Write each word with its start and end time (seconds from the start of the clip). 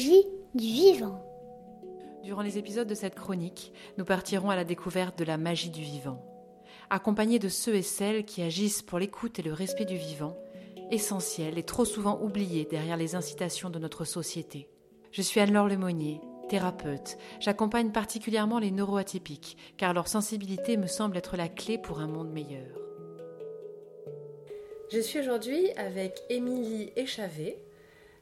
magie 0.00 0.26
du 0.54 0.64
vivant. 0.64 1.22
Durant 2.22 2.40
les 2.40 2.56
épisodes 2.56 2.88
de 2.88 2.94
cette 2.94 3.14
chronique, 3.14 3.70
nous 3.98 4.06
partirons 4.06 4.48
à 4.48 4.56
la 4.56 4.64
découverte 4.64 5.18
de 5.18 5.24
la 5.24 5.36
magie 5.36 5.68
du 5.68 5.82
vivant. 5.82 6.24
Accompagnés 6.88 7.38
de 7.38 7.50
ceux 7.50 7.74
et 7.74 7.82
celles 7.82 8.24
qui 8.24 8.40
agissent 8.40 8.80
pour 8.80 8.98
l'écoute 8.98 9.38
et 9.38 9.42
le 9.42 9.52
respect 9.52 9.84
du 9.84 9.98
vivant, 9.98 10.38
essentiel 10.90 11.58
et 11.58 11.64
trop 11.64 11.84
souvent 11.84 12.18
oublié 12.22 12.64
derrière 12.64 12.96
les 12.96 13.14
incitations 13.14 13.68
de 13.68 13.78
notre 13.78 14.06
société. 14.06 14.68
Je 15.12 15.20
suis 15.20 15.38
Anne-Laure 15.38 15.68
Lemonnier, 15.68 16.22
thérapeute. 16.48 17.18
J'accompagne 17.38 17.92
particulièrement 17.92 18.58
les 18.58 18.70
neuroatypiques, 18.70 19.58
car 19.76 19.92
leur 19.92 20.08
sensibilité 20.08 20.78
me 20.78 20.86
semble 20.86 21.18
être 21.18 21.36
la 21.36 21.50
clé 21.50 21.76
pour 21.76 22.00
un 22.00 22.08
monde 22.08 22.32
meilleur. 22.32 22.74
Je 24.90 25.00
suis 25.00 25.20
aujourd'hui 25.20 25.70
avec 25.76 26.18
Émilie 26.30 26.90
Échavé, 26.96 27.58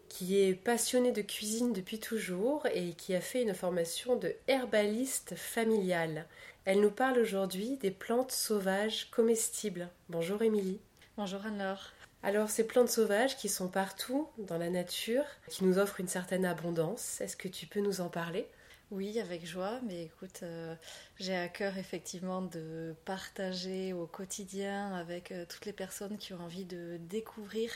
qui 0.09 0.41
est 0.41 0.55
passionnée 0.55 1.13
de 1.13 1.23
cuisine 1.23 1.73
depuis 1.73 1.99
toujours 1.99 2.67
et 2.75 2.93
qui 2.93 3.15
a 3.15 3.21
fait 3.21 3.43
une 3.43 3.55
formation 3.55 4.17
de 4.17 4.35
herbaliste 4.47 5.35
familiale. 5.37 6.27
Elle 6.65 6.81
nous 6.81 6.91
parle 6.91 7.19
aujourd'hui 7.19 7.77
des 7.79 7.91
plantes 7.91 8.33
sauvages 8.33 9.09
comestibles. 9.11 9.89
Bonjour 10.09 10.43
Émilie. 10.43 10.81
Bonjour 11.17 11.45
Anne-Laure. 11.47 11.93
Alors 12.23 12.51
ces 12.51 12.67
plantes 12.67 12.89
sauvages 12.89 13.37
qui 13.37 13.49
sont 13.49 13.69
partout 13.69 14.29
dans 14.39 14.59
la 14.59 14.71
nature, 14.71 15.25
qui 15.49 15.65
nous 15.65 15.79
offrent 15.79 16.01
une 16.01 16.09
certaine 16.09 16.45
abondance, 16.45 17.21
est-ce 17.21 17.37
que 17.37 17.49
tu 17.49 17.67
peux 17.67 17.81
nous 17.81 18.01
en 18.01 18.09
parler? 18.09 18.47
Oui, 18.91 19.21
avec 19.21 19.45
joie, 19.45 19.81
mais 19.87 20.05
écoute, 20.05 20.41
euh, 20.43 20.75
j'ai 21.19 21.37
à 21.37 21.49
cœur 21.49 21.77
effectivement 21.77 22.41
de 22.41 22.95
partager 23.05 23.93
au 23.93 24.07
quotidien 24.07 24.95
avec 24.95 25.31
euh, 25.31 25.45
toutes 25.47 25.67
les 25.67 25.75
personnes 25.75 26.17
qui 26.17 26.33
ont 26.33 26.41
envie 26.41 26.65
de 26.65 26.99
découvrir 27.11 27.71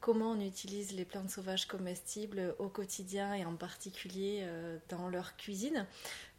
comment 0.00 0.32
on 0.32 0.40
utilise 0.40 0.92
les 0.92 1.04
plantes 1.04 1.30
sauvages 1.30 1.66
comestibles 1.66 2.54
au 2.58 2.68
quotidien 2.68 3.34
et 3.34 3.44
en 3.44 3.56
particulier 3.56 4.40
euh, 4.42 4.78
dans 4.88 5.08
leur 5.08 5.36
cuisine, 5.36 5.86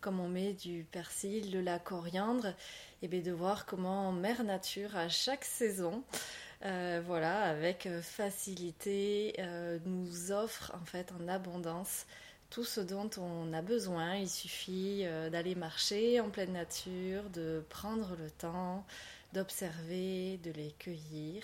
comme 0.02 0.20
on 0.20 0.28
met 0.28 0.54
du 0.54 0.86
persil, 0.92 1.52
de 1.52 1.60
la 1.60 1.80
coriandre, 1.80 2.54
et 3.02 3.08
bien 3.08 3.22
de 3.22 3.32
voir 3.32 3.66
comment 3.66 4.12
Mère 4.12 4.44
Nature 4.44 4.96
à 4.96 5.10
chaque 5.10 5.46
saison. 5.46 6.04
Voilà, 6.62 7.44
avec 7.44 7.88
facilité, 8.02 9.36
nous 9.86 10.32
offre 10.32 10.74
en 10.76 10.84
fait 10.86 11.12
en 11.12 11.28
abondance 11.28 12.08
tout 12.50 12.64
ce 12.64 12.82
dont 12.82 13.10
on 13.18 13.54
a 13.54 13.62
besoin. 13.62 14.16
Il 14.16 14.30
suffit 14.30 15.02
euh, 15.04 15.30
d'aller 15.30 15.56
marcher 15.56 16.20
en 16.20 16.30
pleine 16.30 16.54
nature, 16.54 17.30
de 17.32 17.64
prendre 17.70 18.16
le 18.18 18.30
temps, 18.30 18.86
d'observer, 19.34 20.40
de 20.44 20.52
les 20.52 20.72
cueillir 20.80 21.44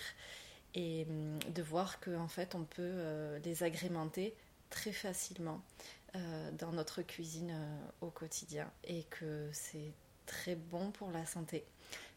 et 0.74 1.06
hum, 1.08 1.38
de 1.52 1.62
voir 1.62 2.00
qu'en 2.00 2.28
fait 2.28 2.54
on 2.54 2.64
peut 2.64 2.82
euh, 2.82 3.38
les 3.44 3.62
agrémenter 3.62 4.34
très 4.70 4.92
facilement 4.92 5.60
euh, 6.16 6.50
dans 6.52 6.72
notre 6.72 7.02
cuisine 7.02 7.54
au 8.00 8.10
quotidien 8.10 8.70
et 8.84 9.04
que 9.04 9.48
c'est 9.52 9.92
très 10.26 10.54
bon 10.54 10.90
pour 10.90 11.10
la 11.10 11.26
santé 11.26 11.64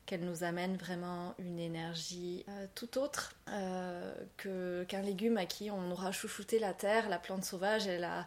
qu'elle 0.06 0.24
nous 0.24 0.44
amène 0.46 0.78
vraiment 0.78 1.36
une 1.38 1.60
énergie 1.60 2.46
tout 2.76 2.98
autre 2.98 3.36
que, 4.38 4.86
qu'un 4.86 5.02
légume 5.02 5.36
à 5.36 5.46
qui 5.46 5.70
on 5.70 5.92
aura 5.92 6.14
chouchouté 6.14 6.60
la 6.60 6.74
terre, 6.74 7.10
la 7.10 7.20
plante 7.20 7.44
sauvage, 7.44 7.88
elle 7.88 8.06
a, 8.06 8.26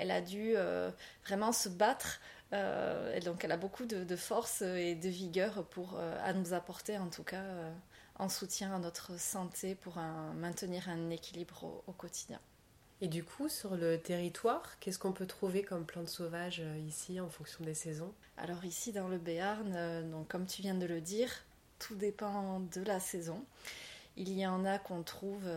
elle 0.00 0.10
a 0.10 0.20
dû 0.20 0.54
euh, 0.56 0.90
vraiment 1.24 1.52
se 1.52 1.68
battre. 1.68 2.20
Euh, 2.52 3.14
et 3.14 3.20
donc 3.20 3.44
elle 3.44 3.52
a 3.52 3.56
beaucoup 3.56 3.84
de, 3.84 4.16
force 4.16 4.62
et 4.62 4.96
de 4.96 5.08
vigueur 5.08 5.64
pour 5.66 5.96
euh, 5.96 6.16
à 6.24 6.32
nous 6.32 6.52
apporter 6.52 6.98
en 6.98 7.08
tout 7.08 7.22
cas 7.22 7.44
en 8.20 8.28
soutien 8.28 8.74
à 8.74 8.78
notre 8.78 9.18
santé 9.18 9.74
pour 9.74 9.96
maintenir 10.36 10.88
un 10.88 11.10
équilibre 11.10 11.82
au, 11.86 11.92
quotidien. 11.92 12.38
Et 13.00 13.08
du 13.08 13.24
coup, 13.24 13.48
sur 13.48 13.76
le 13.76 13.98
territoire, 13.98 14.78
qu'est-ce 14.78 14.98
qu'on 14.98 15.12
peut 15.12 15.26
trouver 15.26 15.62
comme 15.62 15.86
plantes 15.86 16.10
sauvages 16.10 16.62
ici 16.86 17.18
en 17.18 17.30
fonction 17.30 17.64
des 17.64 17.74
saisons? 17.74 18.12
Alors 18.36 18.64
ici 18.64 18.92
dans 18.92 19.08
le 19.08 19.16
Béarn, 19.16 20.10
donc 20.10 20.28
comme 20.28 20.46
tu 20.46 20.60
viens 20.60 20.74
de 20.74 20.84
le 20.84 21.00
dire, 21.00 21.30
tout 21.78 21.94
dépend 21.94 22.60
de 22.60 22.82
la 22.82 23.00
saison. 23.00 23.42
Il 24.18 24.38
y 24.38 24.46
en 24.46 24.66
a 24.66 24.78
qu'on 24.78 25.02
trouve 25.02 25.48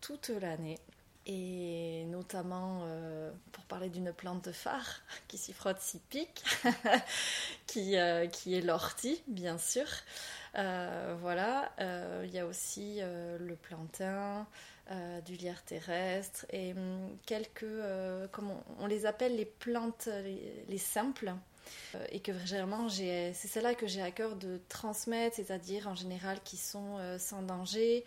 toute 0.00 0.30
l'année 0.30 0.78
et 1.26 2.04
notamment 2.06 2.82
euh, 2.84 3.30
pour 3.52 3.64
parler 3.64 3.88
d'une 3.88 4.12
plante 4.12 4.52
phare 4.52 5.02
qui 5.28 5.36
s'y 5.38 5.52
frotte, 5.52 5.80
s'y 5.80 5.98
pique, 5.98 6.44
qui, 7.66 7.96
euh, 7.96 8.26
qui 8.26 8.54
est 8.54 8.60
l'ortie, 8.60 9.22
bien 9.26 9.58
sûr. 9.58 9.86
Euh, 10.56 11.16
voilà, 11.20 11.70
il 12.24 12.30
y 12.30 12.38
a 12.38 12.46
aussi 12.46 13.00
le 13.02 13.56
plantain, 13.56 14.46
du 15.26 15.34
lierre 15.34 15.62
terrestre 15.64 16.46
et 16.50 16.72
hum, 16.72 17.18
quelques, 17.26 17.66
comment 18.32 18.62
on, 18.78 18.86
les 18.86 19.04
appelle 19.04 19.36
les 19.36 19.44
plantes, 19.44 20.08
les, 20.68 20.78
simples. 20.78 21.34
Et 22.10 22.20
que 22.20 22.32
vraiment, 22.32 22.88
c'est 22.88 23.34
celle-là 23.34 23.74
que 23.74 23.86
j'ai 23.86 24.00
à 24.00 24.12
cœur 24.12 24.36
de 24.36 24.60
transmettre, 24.68 25.36
c'est-à-dire 25.36 25.88
en 25.88 25.94
général 25.94 26.38
qui 26.42 26.56
sont 26.56 26.98
sans 27.18 27.42
danger, 27.42 28.04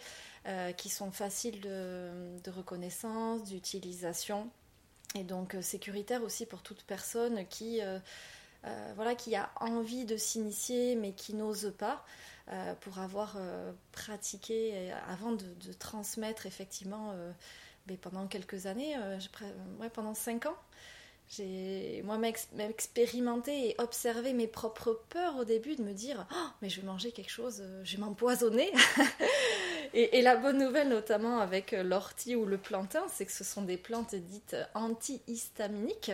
euh, 0.47 0.71
qui 0.71 0.87
sont 0.87 1.11
faciles 1.11 1.59
de, 1.59 2.49
reconnaissance, 2.49 3.43
d'utilisation 3.43 4.49
et 5.13 5.23
donc 5.23 5.53
euh, 5.53 5.61
sécuritaires 5.61 6.23
aussi 6.23 6.45
pour 6.45 6.61
toute 6.61 6.83
personne 6.83 7.45
qui, 7.49 7.81
euh, 7.81 7.99
voilà, 8.95 9.15
qui 9.15 9.35
a 9.35 9.51
envie 9.59 10.05
de 10.05 10.15
s'initier 10.15 10.95
mais 10.95 11.11
qui 11.11 11.33
n'ose 11.33 11.73
pas. 11.77 12.05
pour 12.79 12.99
avoir 12.99 13.37
pratiqué 13.91 14.91
avant 15.09 15.33
de, 15.33 15.73
transmettre 15.77 16.45
effectivement 16.45 17.13
mais 17.87 17.97
pendant 17.97 18.25
quelques 18.25 18.65
années, 18.65 18.95
pendant 19.93 20.15
cinq 20.15 20.45
ans, 20.45 20.57
j'ai 21.27 22.01
moi-même 22.05 22.33
expérimenté 22.69 23.69
et 23.69 23.75
observé 23.77 24.33
mes 24.33 24.47
propres 24.47 24.99
peurs 25.09 25.35
au 25.37 25.43
début 25.43 25.75
de 25.75 25.83
me 25.83 25.93
dire 25.93 26.25
oh, 26.33 26.47
mais 26.61 26.69
je 26.69 26.81
vais 26.81 26.87
manger 26.87 27.11
quelque 27.11 27.29
chose, 27.29 27.61
je 27.83 27.97
vais 27.97 28.01
m'empoisonner. 28.01 28.71
et, 29.93 30.21
la 30.21 30.35
bonne 30.35 30.57
nouvelle 30.57 30.89
notamment 30.89 31.39
avec 31.39 31.71
l'ortie 31.71 32.35
ou 32.35 32.45
le 32.45 32.57
plantain, 32.57 33.03
c'est 33.09 33.25
que 33.25 33.31
ce 33.31 33.43
sont 33.43 33.61
des 33.61 33.77
plantes 33.77 34.15
dites 34.15 34.55
antihistaminiques, 34.73 36.11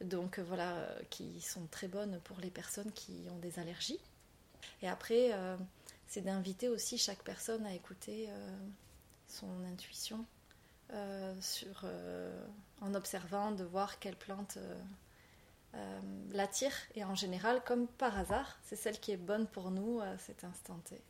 donc 0.00 0.38
voilà, 0.38 0.88
qui 1.10 1.40
sont 1.40 1.66
très 1.70 1.88
bonnes 1.88 2.20
pour 2.24 2.38
les 2.40 2.50
personnes 2.50 2.92
qui 2.92 3.26
ont 3.30 3.38
des 3.38 3.58
allergies. 3.58 4.00
Et 4.82 4.88
après, 4.88 5.32
euh, 5.32 5.56
c'est 6.06 6.22
d'inviter 6.22 6.68
aussi 6.68 6.98
chaque 6.98 7.22
personne 7.22 7.66
à 7.66 7.74
écouter 7.74 8.28
euh, 8.28 8.56
son 9.28 9.64
intuition 9.72 10.24
euh, 10.92 11.34
euh, 11.84 12.46
en 12.80 12.94
observant 12.94 13.52
de 13.52 13.62
voir 13.62 13.98
quelle 14.00 14.16
plante 14.16 14.58
euh, 15.74 16.00
l'attire. 16.32 16.72
Et 16.96 17.04
en 17.04 17.14
général, 17.14 17.62
comme 17.64 17.86
par 17.86 18.18
hasard, 18.18 18.58
c'est 18.64 18.76
celle 18.76 18.98
qui 18.98 19.12
est 19.12 19.16
bonne 19.16 19.46
pour 19.46 19.70
nous 19.70 20.00
à 20.00 20.18
cet 20.18 20.42
instant 20.42 20.78
T. 20.84 21.00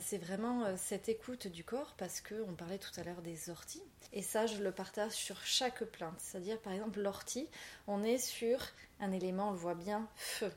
c'est 0.00 0.18
vraiment 0.18 0.76
cette 0.76 1.08
écoute 1.08 1.46
du 1.46 1.64
corps 1.64 1.94
parce 1.96 2.20
qu'on 2.20 2.54
parlait 2.54 2.78
tout 2.78 2.92
à 2.98 3.02
l'heure 3.02 3.22
des 3.22 3.50
orties. 3.50 3.82
Et 4.12 4.22
ça, 4.22 4.46
je 4.46 4.62
le 4.62 4.72
partage 4.72 5.12
sur 5.12 5.40
chaque 5.44 5.84
plante. 5.84 6.18
C'est-à-dire, 6.18 6.60
par 6.60 6.72
exemple, 6.72 7.00
l'ortie, 7.00 7.48
on 7.86 8.02
est 8.02 8.18
sur 8.18 8.58
un 9.00 9.12
élément, 9.12 9.48
on 9.48 9.52
le 9.52 9.58
voit 9.58 9.74
bien, 9.74 10.08
feu. 10.16 10.52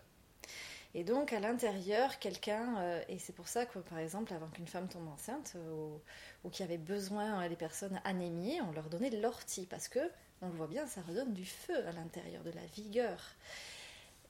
Et 0.96 1.04
donc 1.04 1.34
à 1.34 1.40
l'intérieur, 1.40 2.20
quelqu'un, 2.20 2.78
euh, 2.78 3.04
et 3.10 3.18
c'est 3.18 3.34
pour 3.34 3.48
ça 3.48 3.66
que 3.66 3.80
par 3.80 3.98
exemple, 3.98 4.32
avant 4.34 4.48
qu'une 4.48 4.68
femme 4.68 4.88
tombe 4.88 5.08
enceinte 5.08 5.54
euh, 5.56 5.98
ou, 6.44 6.50
qui 6.50 6.62
avait 6.62 6.78
besoin, 6.78 7.48
les 7.48 7.56
personnes 7.56 8.00
anémiées, 8.04 8.62
on 8.62 8.72
leur 8.72 8.90
donnait 8.90 9.10
l'ortie 9.10 9.66
parce 9.66 9.88
que, 9.88 10.00
on 10.42 10.50
le 10.50 10.54
voit 10.54 10.68
bien, 10.68 10.86
ça 10.86 11.02
redonne 11.02 11.34
du 11.34 11.46
feu 11.46 11.88
à 11.88 11.92
l'intérieur, 11.94 12.44
de 12.44 12.52
la 12.52 12.66
vigueur. 12.76 13.20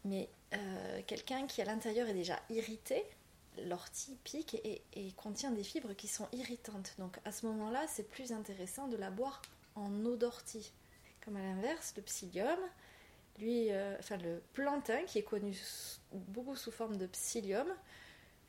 Mais 0.06 0.30
euh, 0.54 1.02
quelqu'un 1.06 1.48
qui 1.48 1.62
à 1.62 1.66
l'intérieur 1.66 2.08
est 2.08 2.14
déjà 2.14 2.40
irrité, 2.50 3.04
l'ortie 3.66 4.18
pique 4.24 4.56
et, 4.64 5.12
contient 5.18 5.52
des 5.52 5.64
fibres 5.64 5.94
qui 5.94 6.08
sont 6.08 6.28
irritantes. 6.32 6.96
Donc 6.98 7.20
à 7.26 7.32
ce 7.32 7.46
moment-là, 7.48 7.86
c'est 7.88 8.08
plus 8.10 8.32
intéressant 8.32 8.88
de 8.88 8.98
la 8.98 9.12
boire 9.12 9.42
en 9.76 10.06
eau 10.06 10.16
d'ortie. 10.16 10.72
Comme 11.24 11.38
à 11.38 11.42
l'inverse, 11.42 11.94
le 11.96 12.04
psyllium, 12.04 12.60
lui, 13.40 13.72
euh, 13.72 13.96
enfin 14.00 14.18
le 14.18 14.42
plantain, 14.54 15.04
qui 15.06 15.20
est 15.20 15.24
connu 15.24 15.56
beaucoup 16.12 16.56
sous 16.56 16.72
forme 16.72 16.98
de 16.98 17.08
psyllium, 17.08 17.68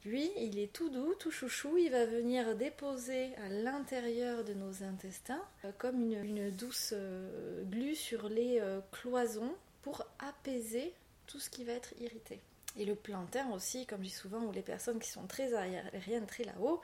lui, 0.04 0.30
il 0.36 0.58
est 0.58 0.70
tout 0.70 0.90
doux, 0.90 1.14
tout 1.14 1.30
chouchou, 1.30 1.78
il 1.78 1.90
va 1.90 2.04
venir 2.04 2.54
déposer 2.56 3.34
à 3.36 3.48
l'intérieur 3.48 4.44
de 4.44 4.52
nos 4.52 4.82
intestins 4.82 5.42
euh, 5.64 5.72
comme 5.78 6.02
une, 6.12 6.50
douce 6.50 6.90
euh, 6.92 7.64
glu 7.64 7.94
sur 7.94 8.28
les 8.28 8.60
cloisons 8.92 9.54
pour 9.82 10.04
apaiser 10.18 10.92
tout 11.26 11.40
ce 11.40 11.48
qui 11.48 11.64
va 11.64 11.72
être 11.72 11.94
irrité. 12.00 12.40
Et 12.76 12.84
le 12.84 12.94
plantain 12.94 13.50
aussi, 13.52 13.86
comme 13.86 14.00
je 14.00 14.08
dis 14.08 14.14
souvent, 14.14 14.42
où 14.42 14.52
les 14.52 14.62
personnes 14.62 14.98
qui 14.98 15.10
sont 15.10 15.26
très 15.26 15.54
aériennes, 15.54 16.26
très 16.26 16.44
là-haut, 16.44 16.80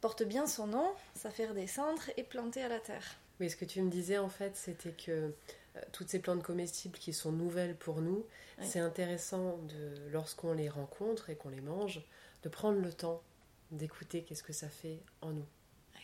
portent 0.00 0.22
bien 0.22 0.46
son 0.46 0.66
nom, 0.66 0.92
ça 1.14 1.30
fait 1.30 1.46
redescendre 1.46 2.02
et 2.16 2.22
planter 2.22 2.62
à 2.62 2.68
la 2.68 2.78
terre. 2.78 3.18
Mais 3.40 3.48
ce 3.48 3.56
que 3.56 3.64
tu 3.64 3.80
me 3.82 3.90
disais 3.90 4.18
en 4.18 4.28
fait, 4.28 4.56
c'était 4.56 4.92
que 4.92 5.32
euh, 5.76 5.80
toutes 5.92 6.08
ces 6.08 6.18
plantes 6.18 6.42
comestibles 6.42 6.98
qui 6.98 7.12
sont 7.12 7.32
nouvelles 7.32 7.76
pour 7.76 8.00
nous, 8.00 8.24
c'est 8.60 8.80
intéressant 8.80 9.58
de, 9.68 10.10
lorsqu'on 10.10 10.52
les 10.52 10.68
rencontre 10.68 11.30
et 11.30 11.36
qu'on 11.36 11.48
les 11.48 11.60
mange, 11.60 12.02
de 12.42 12.48
prendre 12.48 12.80
le 12.80 12.92
temps 12.92 13.22
d'écouter 13.70 14.24
qu'est-ce 14.24 14.42
que 14.42 14.52
ça 14.52 14.68
fait 14.68 14.98
en 15.20 15.30
nous. 15.30 15.46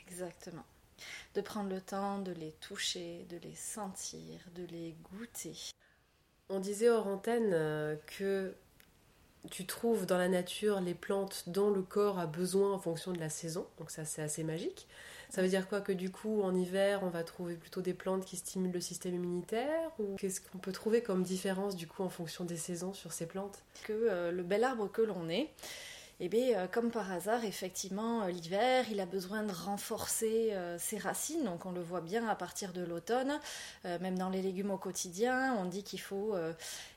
Exactement. 0.06 0.64
de 1.34 1.40
prendre 1.40 1.70
le 1.70 1.80
temps 1.80 2.20
de 2.20 2.30
les 2.30 2.52
toucher, 2.52 3.26
de 3.28 3.38
les 3.38 3.54
sentir, 3.54 4.38
de 4.54 4.64
les 4.66 4.94
goûter. 5.10 5.56
On 6.48 6.60
disait 6.60 6.90
hors 6.90 7.06
antenne 7.08 7.52
euh, 7.52 7.96
que 8.18 8.54
tu 9.50 9.66
trouves 9.66 10.06
dans 10.06 10.18
la 10.18 10.28
nature 10.28 10.80
les 10.80 10.94
plantes 10.94 11.44
dont 11.46 11.70
le 11.70 11.82
corps 11.82 12.18
a 12.18 12.26
besoin 12.26 12.72
en 12.72 12.78
fonction 12.78 13.12
de 13.12 13.20
la 13.20 13.28
saison, 13.28 13.66
donc 13.78 13.90
ça 13.90 14.04
c'est 14.04 14.22
assez 14.22 14.44
magique. 14.44 14.86
Ça 15.30 15.42
veut 15.42 15.48
dire 15.48 15.68
quoi 15.68 15.80
Que 15.80 15.90
du 15.90 16.10
coup, 16.10 16.42
en 16.42 16.54
hiver, 16.54 17.00
on 17.02 17.08
va 17.08 17.24
trouver 17.24 17.56
plutôt 17.56 17.80
des 17.80 17.94
plantes 17.94 18.24
qui 18.24 18.36
stimulent 18.36 18.72
le 18.72 18.80
système 18.80 19.14
immunitaire 19.14 19.90
Ou 19.98 20.14
qu'est-ce 20.16 20.40
qu'on 20.40 20.58
peut 20.58 20.70
trouver 20.70 21.02
comme 21.02 21.24
différence 21.24 21.74
du 21.74 21.88
coup 21.88 22.04
en 22.04 22.08
fonction 22.08 22.44
des 22.44 22.56
saisons 22.56 22.92
sur 22.92 23.12
ces 23.12 23.26
plantes? 23.26 23.64
Que 23.82 23.92
euh, 23.92 24.30
le 24.30 24.42
bel 24.44 24.62
arbre 24.62 24.88
que 24.90 25.02
l'on 25.02 25.28
est, 25.28 25.50
eh 26.20 26.28
bien, 26.28 26.58
euh, 26.58 26.66
comme 26.68 26.90
par 26.90 27.10
hasard, 27.10 27.44
effectivement, 27.44 28.22
euh, 28.22 28.30
l'hiver, 28.30 28.86
il 28.90 29.00
a 29.00 29.06
besoin 29.06 29.42
de 29.42 29.52
renforcer 29.52 30.52
ses 30.78 30.98
racines. 30.98 31.44
Donc, 31.44 31.66
on 31.66 31.72
le 31.72 31.82
voit 31.82 32.00
bien 32.00 32.28
à 32.28 32.34
partir 32.34 32.72
de 32.72 32.82
l'automne. 32.82 33.38
même 33.84 34.18
dans 34.18 34.30
les 34.30 34.42
légumes 34.42 34.70
au 34.70 34.78
quotidien, 34.78 35.54
on 35.60 35.64
dit 35.64 35.82
qu'il 35.82 36.00
faut 36.00 36.34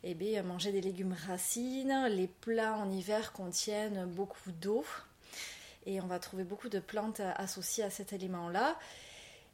eh 0.03 0.13
bien, 0.13 0.43
manger 0.43 0.71
des 0.71 0.81
légumes 0.81 1.15
racines. 1.27 2.07
Les 2.09 2.27
plats 2.27 2.75
en 2.75 2.91
hiver 2.91 3.33
contiennent 3.33 4.05
beaucoup 4.05 4.51
d'eau. 4.51 4.85
Et 5.85 6.01
on 6.01 6.07
va 6.07 6.19
trouver 6.19 6.43
beaucoup 6.43 6.69
de 6.69 6.79
plantes 6.79 7.21
associées 7.37 7.83
à 7.83 7.89
cet 7.89 8.13
élément-là. 8.13 8.77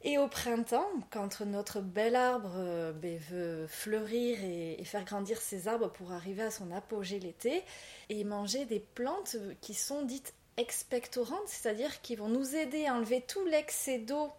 Et 0.06 0.18
au 0.18 0.28
printemps, 0.28 0.90
quand 1.10 1.40
notre 1.40 1.80
bel 1.80 2.14
arbre 2.14 2.52
euh, 2.56 2.92
ben, 2.92 3.18
veut 3.30 3.66
fleurir 3.66 4.38
et, 4.44 4.84
faire 4.84 5.06
grandir 5.06 5.40
ses 5.40 5.66
arbres 5.66 5.90
pour 5.90 6.12
arriver 6.12 6.42
à 6.42 6.50
son 6.50 6.70
apogée 6.72 7.18
l'été, 7.18 7.62
et 8.10 8.22
manger 8.22 8.66
des 8.66 8.80
plantes 8.80 9.36
qui 9.62 9.72
sont 9.72 10.02
dites 10.02 10.34
expectorantes, 10.58 11.48
c'est-à-dire 11.48 12.02
qui 12.02 12.16
vont 12.16 12.28
nous 12.28 12.54
aider 12.54 12.84
à 12.84 12.94
enlever 12.94 13.22
tout 13.22 13.46
l'excès 13.46 13.98
d'eau 13.98 14.30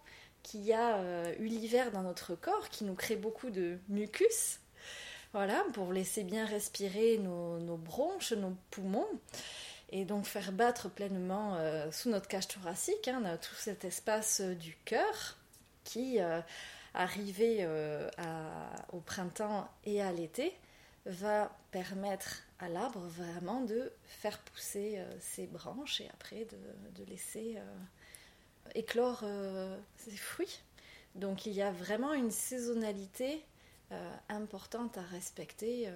qu'il 0.44 0.62
y 0.62 0.72
a 0.72 0.98
euh, 0.98 1.34
eu 1.40 1.48
l'hiver 1.48 1.92
dans 1.92 2.04
notre 2.04 2.36
corps, 2.36 2.70
qui 2.70 2.84
nous 2.84 2.94
crée 2.94 3.16
beaucoup 3.16 3.50
de 3.50 3.80
mucus, 3.90 4.60
voilà, 5.34 5.66
pour 5.74 5.92
laisser 5.92 6.24
bien 6.24 6.46
respirer 6.46 7.18
nos 7.18 7.78
bronches, 7.78 8.34
nos 8.34 8.56
poumons 8.70 9.08
et 9.90 10.06
donc 10.06 10.26
faire 10.26 10.52
battre 10.52 10.90
pleinement 10.90 11.56
euh, 11.56 11.92
sous 11.92 12.10
notre 12.10 12.28
cage 12.28 12.48
thoracique 12.48 13.08
hein, 13.08 13.38
tout 13.42 13.56
cet 13.56 13.84
espace 13.84 14.42
du 14.42 14.78
cœur 14.86 15.38
qui, 15.86 16.20
euh, 16.20 16.42
arrivé 16.94 17.68
au 18.94 19.00
printemps 19.00 19.70
et 19.86 20.02
à 20.02 20.12
l'été, 20.12 20.54
va 21.06 21.52
permettre 21.72 22.44
à 22.60 22.70
l'arbre 22.70 23.02
vraiment 23.02 23.62
de 23.62 23.92
faire 24.06 24.40
pousser 24.40 25.04
ses 25.20 25.46
branches 25.46 26.00
et 26.00 26.10
après 26.14 26.46
de, 26.46 27.04
laisser 27.04 27.58
éclore 28.76 29.26
ses 29.98 30.16
fruits. 30.16 30.62
Donc 31.16 31.46
il 31.46 31.52
y 31.52 31.62
a 31.62 31.72
vraiment 31.72 32.14
une 32.14 32.32
saisonnalité 32.32 33.44
importante 34.30 34.98
à 34.98 35.02
respecter 35.02 35.92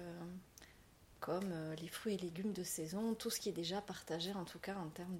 comme 1.20 1.52
euh, 1.52 1.74
les 1.76 1.88
fruits 1.88 2.14
et 2.14 2.18
légumes 2.18 2.52
de 2.52 2.64
saison, 2.64 3.14
tout 3.14 3.30
ce 3.30 3.38
qui 3.38 3.50
est 3.50 3.52
déjà 3.52 3.80
partagé 3.80 4.32
en 4.32 4.44
tout 4.44 4.58
cas 4.58 4.74
en 4.76 4.88
termes 4.88 5.18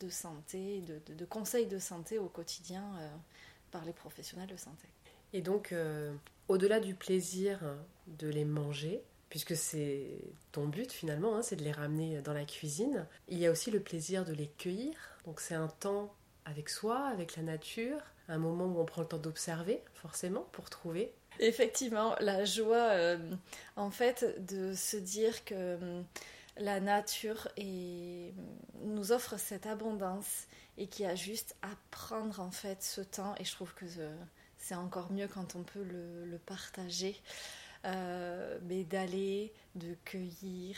de, 0.00 0.08
santé, 0.08 0.82
de, 0.82 1.24
conseils 1.24 1.66
de 1.66 1.78
santé 1.78 2.18
au 2.18 2.28
quotidien 2.28 2.84
euh, 3.00 3.08
par 3.70 3.84
les 3.84 3.92
professionnels 3.92 4.48
de 4.48 4.56
santé. 4.56 4.88
Et 5.32 5.42
donc, 5.42 5.72
euh, 5.72 6.14
au-delà 6.48 6.80
du 6.80 6.94
plaisir 6.94 7.60
de 8.06 8.28
les 8.28 8.44
manger, 8.44 9.02
puisque 9.28 9.56
c'est 9.56 10.06
ton 10.52 10.66
but 10.66 10.92
finalement, 10.92 11.36
hein, 11.36 11.42
c'est 11.42 11.56
de 11.56 11.64
les 11.64 11.72
ramener 11.72 12.20
dans 12.22 12.32
la 12.32 12.44
cuisine, 12.44 13.06
il 13.28 13.38
y 13.38 13.46
a 13.46 13.50
aussi 13.50 13.70
le 13.70 13.80
plaisir 13.80 14.24
de 14.24 14.32
les 14.32 14.46
cueillir. 14.46 14.94
Donc 15.24 15.40
c'est 15.40 15.54
un 15.54 15.68
temps 15.68 16.14
avec 16.44 16.68
soi, 16.68 17.06
avec 17.08 17.36
la 17.36 17.42
nature, 17.42 17.98
un 18.28 18.38
moment 18.38 18.66
où 18.66 18.80
on 18.80 18.84
prend 18.84 19.02
le 19.02 19.08
temps 19.08 19.18
d'observer 19.18 19.82
forcément 19.94 20.46
pour 20.52 20.70
trouver 20.70 21.12
Effectivement, 21.38 22.16
la 22.20 22.44
joie, 22.44 22.90
euh, 22.92 23.18
en 23.76 23.90
fait, 23.90 24.42
de 24.46 24.72
se 24.74 24.96
dire 24.96 25.44
que 25.44 25.54
euh, 25.54 26.02
la 26.58 26.80
nature 26.80 27.48
nous 27.58 29.12
offre 29.12 29.38
cette 29.38 29.66
abondance 29.66 30.46
et 30.78 30.86
qu'il 30.86 31.04
y 31.04 31.08
a 31.08 31.14
juste 31.14 31.56
à 31.62 31.68
prendre 31.90 32.40
en 32.40 32.50
fait 32.50 32.82
ce 32.82 33.00
temps. 33.00 33.34
Et 33.38 33.44
je 33.44 33.52
trouve 33.52 33.74
que 33.74 33.86
c'est 34.58 34.74
encore 34.74 35.12
mieux 35.12 35.28
quand 35.28 35.56
on 35.56 35.62
peut 35.62 35.82
le, 35.82 36.38
partager, 36.44 37.20
euh, 37.84 38.58
mais 38.64 38.84
d'aller, 38.84 39.52
de 39.74 39.96
cueillir 40.04 40.76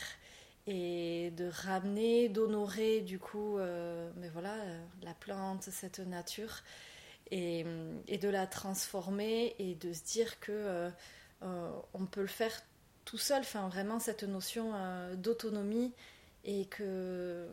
et 0.66 1.32
de 1.36 1.48
ramener, 1.48 2.28
d'honorer 2.28 3.00
du 3.00 3.18
coup, 3.18 3.58
mais 4.16 4.28
voilà, 4.28 4.54
la 5.02 5.14
plante, 5.14 5.62
cette 5.62 6.00
nature 6.00 6.62
et, 7.30 7.64
de 8.20 8.28
la 8.28 8.46
transformer 8.46 9.54
et 9.58 9.74
de 9.74 9.92
se 9.92 10.04
dire 10.04 10.40
que 10.40 10.52
euh, 10.52 10.90
euh, 11.42 11.70
on 11.94 12.06
peut 12.06 12.22
le 12.22 12.26
faire 12.26 12.60
tout 13.08 13.16
seul, 13.16 13.40
enfin 13.40 13.68
vraiment 13.68 13.98
cette 13.98 14.22
notion 14.22 14.72
euh, 14.74 15.14
d'autonomie 15.14 15.94
et 16.44 16.66
que, 16.66 17.46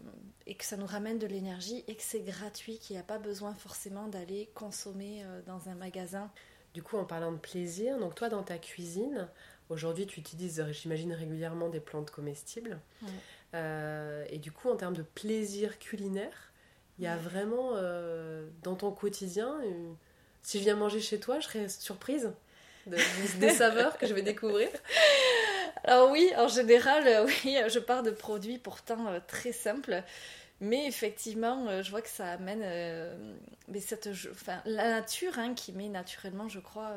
et 0.45 0.55
que 0.55 0.65
ça 0.65 0.75
nous 0.75 0.85
ramène 0.85 1.17
de 1.17 1.27
l'énergie 1.27 1.85
et 1.87 1.95
que 1.95 2.03
c'est 2.03 2.19
gratuit, 2.19 2.77
qu'il 2.77 2.97
n'y 2.97 2.99
a 2.99 3.05
pas 3.05 3.17
besoin 3.17 3.53
forcément 3.53 4.07
d'aller 4.07 4.49
consommer 4.53 5.23
dans 5.47 5.69
un 5.69 5.75
magasin. 5.75 6.29
Du 6.73 6.83
coup, 6.83 6.97
en 6.97 7.05
parlant 7.05 7.31
de 7.31 7.37
plaisir, 7.37 7.97
donc 7.99 8.15
toi 8.15 8.29
dans 8.29 8.43
ta 8.43 8.57
cuisine, 8.57 9.27
aujourd'hui 9.69 10.05
tu 10.05 10.19
utilises, 10.19 10.63
j'imagine, 10.71 11.13
régulièrement 11.13 11.69
des 11.69 11.79
plantes 11.79 12.11
comestibles. 12.11 12.79
et 13.53 14.37
du 14.37 14.51
coup, 14.51 14.69
en 14.69 14.75
termes 14.75 14.95
de 14.95 15.03
plaisir 15.03 15.79
culinaire, 15.79 16.53
il 16.97 17.03
y 17.03 17.07
a 17.07 17.17
vraiment 17.17 17.71
euh, 17.75 18.47
dans 18.63 18.75
ton 18.75 18.91
quotidien, 18.91 19.59
si 20.41 20.59
je 20.59 20.63
viens 20.63 20.75
manger 20.75 21.01
chez 21.01 21.19
toi, 21.19 21.39
je 21.39 21.47
serais 21.47 21.69
surprise 21.69 22.31
des 22.87 23.49
saveurs 23.49 23.97
que 23.97 24.07
je 24.07 24.13
vais 24.13 24.21
découvrir. 24.21 24.69
Alors 25.85 26.11
oui, 26.11 26.29
en 26.37 26.47
général, 26.47 27.07
euh, 27.07 27.25
oui, 27.45 27.57
je 27.69 27.79
pars 27.79 28.03
de 28.03 28.11
produits 28.11 28.57
pourtant 28.57 29.07
euh, 29.07 29.19
très 29.25 29.51
simples. 29.51 30.03
Mais 30.61 30.87
effectivement, 30.87 31.81
je 31.81 31.91
vois 31.91 32.01
que 32.01 32.07
ça 32.07 32.31
amène 32.31 32.63
cette, 33.81 34.07
enfin, 34.31 34.61
la 34.63 34.89
nature 34.89 35.37
hein, 35.37 35.53
qui 35.53 35.73
met 35.73 35.89
naturellement, 35.89 36.47
je 36.47 36.61
crois, 36.61 36.93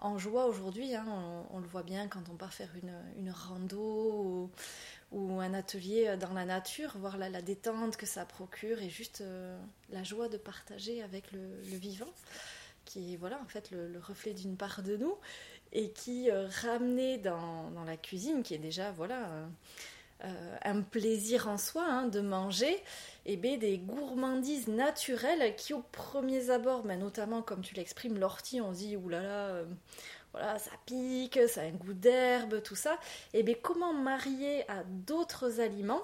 en 0.00 0.16
joie 0.16 0.46
aujourd'hui. 0.46 0.94
Hein. 0.94 1.04
on, 1.50 1.58
le 1.58 1.66
voit 1.66 1.82
bien 1.82 2.08
quand 2.08 2.30
on 2.32 2.34
part 2.34 2.54
faire 2.54 2.70
une, 2.82 2.94
une 3.18 3.30
rando 3.30 4.50
ou 5.12 5.40
un 5.40 5.54
atelier 5.54 6.16
dans 6.18 6.32
la 6.34 6.44
nature, 6.44 6.96
voir 6.98 7.16
la, 7.16 7.30
détente 7.42 7.96
que 7.96 8.06
ça 8.06 8.24
procure 8.24 8.82
et 8.82 8.90
juste 8.90 9.22
euh, 9.22 9.58
la 9.90 10.02
joie 10.02 10.28
de 10.28 10.36
partager 10.36 11.02
avec 11.02 11.32
le, 11.32 11.40
vivant, 11.62 12.12
qui 12.84 13.14
est 13.14 13.16
voilà, 13.16 13.40
en 13.40 13.46
fait 13.46 13.70
le, 13.70 13.98
reflet 14.00 14.34
d'une 14.34 14.56
part 14.56 14.82
de 14.82 14.96
nous 14.96 15.14
et 15.72 15.90
qui 15.90 16.30
euh, 16.30 16.48
ramenait 16.62 17.18
dans, 17.18 17.70
la 17.86 17.96
cuisine, 17.96 18.42
qui 18.42 18.54
est 18.54 18.58
déjà 18.58 18.90
voilà 18.92 19.28
euh, 20.24 20.56
un 20.64 20.82
plaisir 20.82 21.48
en 21.48 21.58
soi 21.58 21.84
hein, 21.86 22.06
de 22.06 22.20
manger, 22.20 22.82
et 23.26 23.36
ben, 23.36 23.58
des 23.58 23.78
gourmandises 23.78 24.68
naturelles 24.68 25.54
qui 25.56 25.74
au 25.74 25.82
premier 25.92 26.50
abord, 26.50 26.84
mais 26.84 26.96
notamment 26.96 27.42
comme 27.42 27.62
tu 27.62 27.74
l'exprimes, 27.74 28.18
l'ortie, 28.18 28.60
on 28.60 28.72
se 28.72 28.78
dit 28.78 28.96
oulala. 28.96 29.28
Là, 29.28 29.64
voilà, 30.32 30.58
ça 30.58 30.70
pique, 30.84 31.38
ça 31.48 31.62
a 31.62 31.64
un 31.64 31.70
goût 31.70 31.94
d'herbe, 31.94 32.62
tout 32.62 32.76
ça. 32.76 32.98
Et 33.32 33.42
bien 33.42 33.54
comment 33.62 33.94
marier 33.94 34.68
à 34.70 34.84
d'autres 34.84 35.60
aliments? 35.60 36.02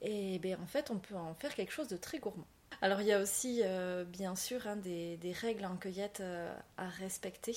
Et 0.00 0.38
bien 0.38 0.58
en 0.62 0.66
fait, 0.66 0.90
on 0.90 0.98
peut 0.98 1.16
en 1.16 1.34
faire 1.34 1.54
quelque 1.54 1.72
chose 1.72 1.88
de 1.88 1.96
très 1.96 2.18
gourmand. 2.18 2.46
Alors 2.80 3.00
il 3.00 3.08
y 3.08 3.12
a 3.12 3.20
aussi 3.20 3.62
euh, 3.64 4.04
bien 4.04 4.36
sûr 4.36 4.66
hein, 4.66 4.76
des, 4.76 5.18
règles 5.32 5.64
en 5.64 5.76
cueillette 5.76 6.20
euh, 6.20 6.54
à 6.76 6.88
respecter. 6.88 7.56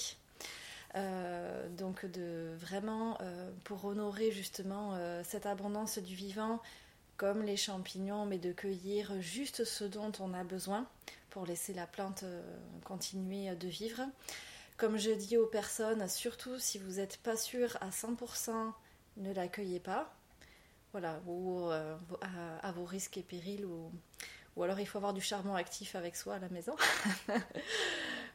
Euh, 0.96 1.70
donc 1.70 2.06
de 2.06 2.54
vraiment 2.58 3.18
pour 3.64 3.86
honorer 3.86 4.32
justement 4.32 4.98
cette 5.24 5.46
abondance 5.46 6.00
du 6.00 6.16
vivant 6.16 6.62
comme 7.16 7.44
les 7.44 7.56
champignons 7.56 8.26
mais 8.26 8.40
de 8.40 8.52
cueillir 8.52 9.22
juste 9.22 9.64
ce 9.64 9.86
dont 9.86 10.12
on 10.20 10.34
a 10.34 10.44
besoin 10.44 10.86
pour 11.30 11.46
laisser 11.46 11.74
la 11.74 11.88
plante 11.88 12.26
continuer 12.84 13.56
de 13.56 13.68
vivre 13.70 14.02
comme 14.82 14.98
je 14.98 15.12
dis 15.12 15.38
aux 15.38 15.46
personnes, 15.46 16.08
surtout 16.10 16.58
si 16.58 16.80
vous 16.80 16.94
n'êtes 16.94 17.18
pas 17.18 17.38
sûr 17.38 17.78
à 17.82 17.92
100%, 17.92 18.74
ne 19.18 19.32
l'accueillez 19.32 19.80
pas. 19.80 20.12
Voilà, 20.92 21.22
ou 21.28 21.70
euh, 21.70 21.96
à, 22.64 22.72
vos 22.72 22.86
risques 22.86 23.16
et 23.18 23.22
périls, 23.22 23.64
ou, 23.64 23.92
ou, 24.56 24.64
alors 24.64 24.80
il 24.80 24.88
faut 24.88 24.98
avoir 24.98 25.14
du 25.14 25.22
charbon 25.22 25.54
actif 25.54 25.94
avec 25.94 26.16
soi 26.16 26.34
à 26.34 26.40
la 26.40 26.50
maison. 26.50 26.76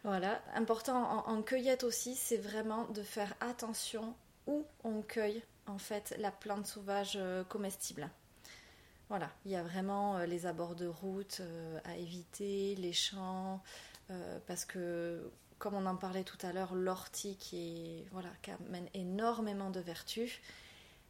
voilà, 0.06 0.40
important 0.54 1.26
en, 1.26 1.42
cueillette 1.42 1.82
aussi, 1.82 2.14
c'est 2.14 2.36
vraiment 2.36 2.84
de 2.84 3.02
faire 3.02 3.34
attention 3.40 4.14
où 4.46 4.64
on 4.84 5.02
cueille 5.02 5.42
en 5.66 5.78
fait 5.78 6.14
la 6.18 6.30
plante 6.30 6.64
sauvage 6.64 7.14
euh, 7.16 7.42
comestible. 7.42 8.08
Voilà, 9.08 9.32
il 9.44 9.50
y 9.50 9.56
a 9.56 9.64
vraiment 9.64 10.16
euh, 10.16 10.26
les 10.26 10.46
abords 10.46 10.76
de 10.76 10.86
route 10.86 11.42
à 11.84 11.96
éviter, 11.96 12.76
les 12.76 12.92
champs, 12.92 13.60
parce 14.46 14.64
que 14.64 15.28
comme 15.58 15.74
on 15.74 15.86
en 15.86 15.96
parlait 15.96 16.22
tout 16.22 16.38
à 16.46 16.52
l'heure, 16.52 16.76
l'ortie 16.76 17.36
qui, 17.36 18.04
voilà, 18.12 18.28
amène 18.68 18.88
énormément 18.94 19.70
de 19.70 19.80
vertus. 19.80 20.38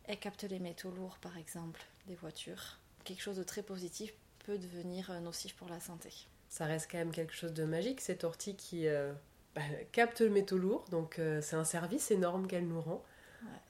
Elle 0.05 0.19
capte 0.19 0.45
les 0.45 0.59
métaux 0.59 0.91
lourds, 0.91 1.19
par 1.19 1.37
exemple, 1.37 1.85
des 2.07 2.15
voitures. 2.15 2.79
Quelque 3.05 3.23
chose 3.23 3.37
de 3.37 3.43
très 3.43 3.63
positif 3.63 4.15
peut 4.47 4.57
devenir 4.57 5.21
nocif 5.21 5.55
pour 5.55 5.69
la 5.69 5.81
santé. 5.81 6.29
Ça 6.49 6.65
reste 6.65 6.91
quand 6.91 6.99
même 6.99 7.13
quelque 7.13 7.35
chose 7.35 7.53
de 7.53 7.65
magique, 7.65 8.01
cette 8.01 8.25
ortie 8.25 8.57
qui 8.57 8.87
euh, 8.87 9.13
bah, 9.55 9.63
capte 9.93 10.21
le 10.21 10.31
métaux 10.31 10.59
lourd, 10.59 10.85
donc 10.91 11.19
euh, 11.19 11.41
c'est 11.41 11.57
un 11.57 11.65
service 11.65 12.11
énorme 12.11 12.47
qu'elle 12.47 12.67
nous 12.67 12.81
rend. 12.81 13.05